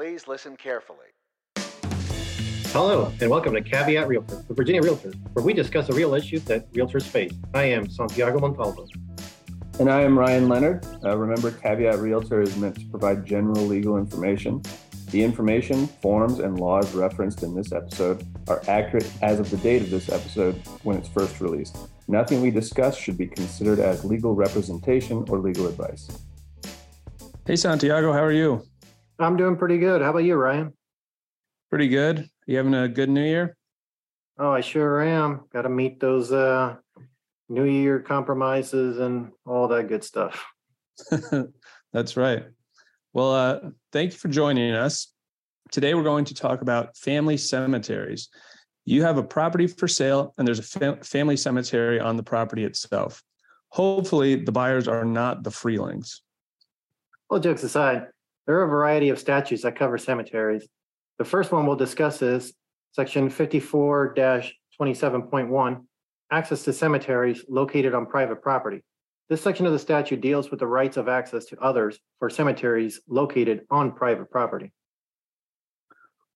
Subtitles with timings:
[0.00, 1.08] please listen carefully.
[2.68, 6.42] Hello, and welcome to Caveat Realtor, the Virginia Realtor, where we discuss the real issues
[6.44, 7.32] that realtors face.
[7.52, 8.88] I am Santiago Montalvo.
[9.78, 10.86] And I am Ryan Leonard.
[11.04, 14.62] Uh, remember, Caveat Realtor is meant to provide general legal information.
[15.10, 19.82] The information, forms, and laws referenced in this episode are accurate as of the date
[19.82, 21.76] of this episode when it's first released.
[22.08, 26.08] Nothing we discuss should be considered as legal representation or legal advice.
[27.46, 28.62] Hey, Santiago, how are you?
[29.20, 30.00] I'm doing pretty good.
[30.00, 30.72] How about you, Ryan?
[31.68, 32.28] Pretty good.
[32.46, 33.56] You having a good new year?
[34.38, 35.42] Oh, I sure am.
[35.52, 36.76] Got to meet those uh,
[37.50, 40.44] New Year compromises and all that good stuff.
[41.92, 42.44] That's right.
[43.12, 43.60] Well, uh,
[43.92, 45.12] thank you for joining us.
[45.70, 48.30] Today, we're going to talk about family cemeteries.
[48.86, 52.64] You have a property for sale, and there's a fam- family cemetery on the property
[52.64, 53.22] itself.
[53.68, 56.20] Hopefully, the buyers are not the freelings.
[57.28, 58.06] All jokes aside,
[58.50, 60.66] there are a variety of statutes that cover cemeteries.
[61.18, 62.52] The first one we'll discuss is
[62.90, 65.84] Section 54 27.1
[66.32, 68.82] Access to cemeteries located on private property.
[69.28, 73.00] This section of the statute deals with the rights of access to others for cemeteries
[73.06, 74.72] located on private property.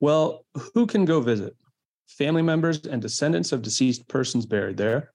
[0.00, 1.56] Well, who can go visit?
[2.06, 5.12] Family members and descendants of deceased persons buried there,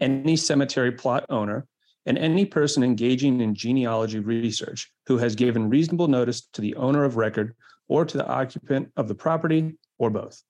[0.00, 1.68] any cemetery plot owner,
[2.06, 7.04] and any person engaging in genealogy research who has given reasonable notice to the owner
[7.04, 7.54] of record
[7.88, 10.42] or to the occupant of the property or both.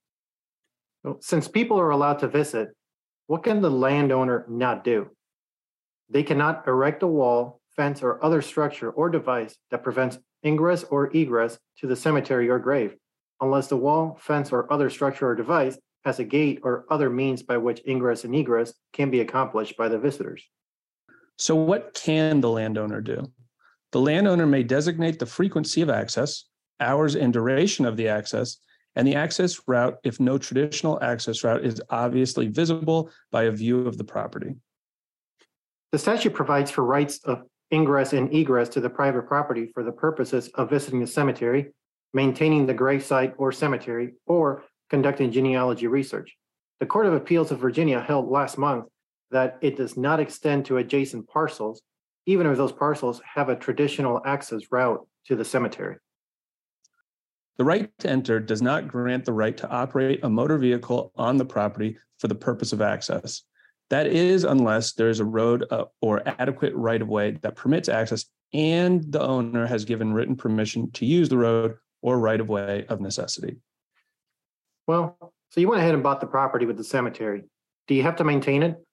[1.20, 2.70] Since people are allowed to visit,
[3.26, 5.10] what can the landowner not do?
[6.08, 11.14] They cannot erect a wall, fence, or other structure or device that prevents ingress or
[11.14, 12.94] egress to the cemetery or grave,
[13.40, 17.42] unless the wall, fence, or other structure or device has a gate or other means
[17.42, 20.44] by which ingress and egress can be accomplished by the visitors.
[21.38, 23.32] So, what can the landowner do?
[23.92, 26.44] The landowner may designate the frequency of access,
[26.80, 28.58] hours and duration of the access,
[28.96, 33.86] and the access route if no traditional access route is obviously visible by a view
[33.86, 34.54] of the property.
[35.92, 37.42] The statute provides for rights of
[37.72, 41.72] ingress and egress to the private property for the purposes of visiting the cemetery,
[42.12, 46.36] maintaining the gravesite or cemetery, or conducting genealogy research.
[46.80, 48.86] The Court of Appeals of Virginia held last month
[49.34, 51.82] that it does not extend to adjacent parcels,
[52.24, 55.96] even if those parcels have a traditional access route to the cemetery.
[57.58, 61.36] The right to enter does not grant the right to operate a motor vehicle on
[61.36, 63.42] the property for the purpose of access.
[63.90, 67.88] That is, unless there is a road uh, or adequate right of way that permits
[67.88, 72.48] access and the owner has given written permission to use the road or right of
[72.48, 73.56] way of necessity.
[74.86, 75.18] Well,
[75.50, 77.42] so you went ahead and bought the property with the cemetery.
[77.88, 78.83] Do you have to maintain it?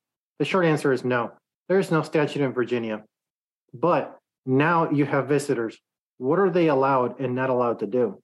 [0.42, 1.34] The short answer is no.
[1.70, 3.04] There is no statute in Virginia.
[3.76, 5.78] But now you have visitors.
[6.18, 8.24] What are they allowed and not allowed to do?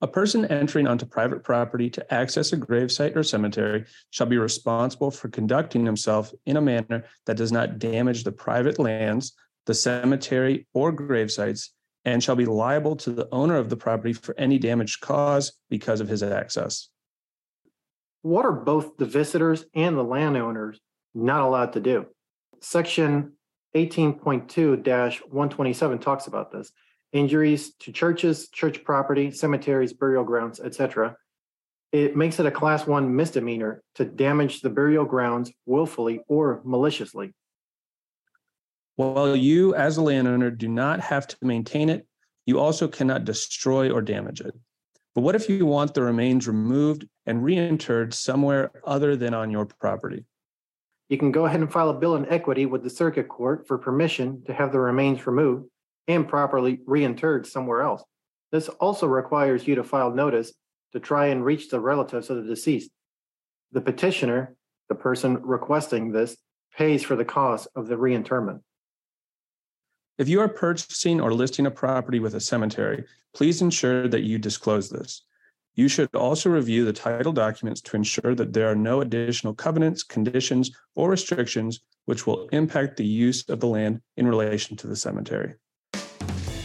[0.00, 5.10] A person entering onto private property to access a gravesite or cemetery shall be responsible
[5.10, 9.34] for conducting himself in a manner that does not damage the private lands,
[9.66, 11.72] the cemetery, or gravesites,
[12.06, 16.00] and shall be liable to the owner of the property for any damage caused because
[16.00, 16.88] of his access.
[18.22, 20.80] What are both the visitors and the landowners
[21.14, 22.06] not allowed to do?
[22.60, 23.34] Section
[23.76, 24.82] 18.2
[25.30, 26.72] 127 talks about this
[27.12, 31.16] injuries to churches, church property, cemeteries, burial grounds, etc.
[31.92, 37.32] It makes it a class one misdemeanor to damage the burial grounds willfully or maliciously.
[38.96, 42.06] While you, as a landowner, do not have to maintain it,
[42.46, 44.54] you also cannot destroy or damage it.
[45.18, 49.66] But what if you want the remains removed and reinterred somewhere other than on your
[49.66, 50.24] property?
[51.08, 53.78] You can go ahead and file a bill in equity with the circuit court for
[53.78, 55.66] permission to have the remains removed
[56.06, 58.04] and properly reinterred somewhere else.
[58.52, 60.52] This also requires you to file notice
[60.92, 62.92] to try and reach the relatives of the deceased.
[63.72, 64.54] The petitioner,
[64.88, 66.36] the person requesting this,
[66.76, 68.62] pays for the cost of the reinterment.
[70.18, 74.36] If you are purchasing or listing a property with a cemetery, please ensure that you
[74.36, 75.22] disclose this.
[75.76, 80.02] You should also review the title documents to ensure that there are no additional covenants,
[80.02, 84.96] conditions, or restrictions which will impact the use of the land in relation to the
[84.96, 85.54] cemetery.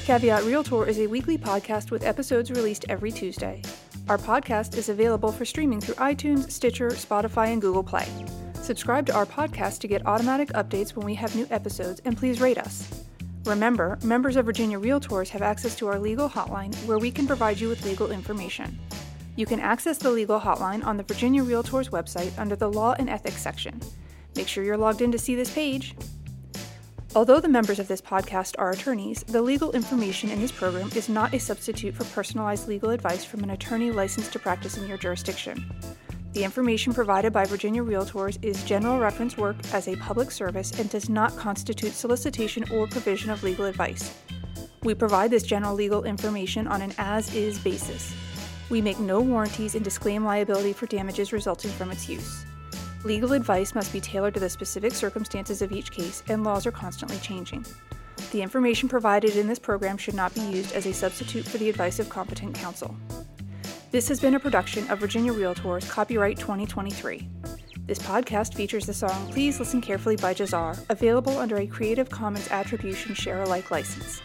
[0.05, 3.61] Caveat Realtor is a weekly podcast with episodes released every Tuesday.
[4.09, 8.07] Our podcast is available for streaming through iTunes, Stitcher, Spotify, and Google Play.
[8.55, 12.41] Subscribe to our podcast to get automatic updates when we have new episodes, and please
[12.41, 13.02] rate us.
[13.45, 17.59] Remember, members of Virginia Realtors have access to our legal hotline where we can provide
[17.59, 18.79] you with legal information.
[19.35, 23.09] You can access the legal hotline on the Virginia Realtors website under the Law and
[23.09, 23.81] Ethics section.
[24.37, 25.93] Make sure you're logged in to see this page.
[27.15, 31.09] Although the members of this podcast are attorneys, the legal information in this program is
[31.09, 34.97] not a substitute for personalized legal advice from an attorney licensed to practice in your
[34.97, 35.69] jurisdiction.
[36.33, 40.89] The information provided by Virginia Realtors is general reference work as a public service and
[40.89, 44.17] does not constitute solicitation or provision of legal advice.
[44.81, 48.15] We provide this general legal information on an as is basis.
[48.71, 52.45] We make no warranties and disclaim liability for damages resulting from its use.
[53.03, 56.71] Legal advice must be tailored to the specific circumstances of each case, and laws are
[56.71, 57.63] constantly changing.
[58.31, 61.69] The information provided in this program should not be used as a substitute for the
[61.69, 62.95] advice of competent counsel.
[63.93, 67.29] This has been a production of Virginia Realtors, copyright 2023.
[67.85, 72.47] This podcast features the song Please Listen Carefully by Jahzzar, available under a Creative Commons
[72.49, 74.19] Attribution Share Alike license.